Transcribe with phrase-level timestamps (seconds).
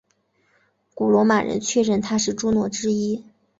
[0.95, 3.23] 古罗马人确认她是朱诺之一。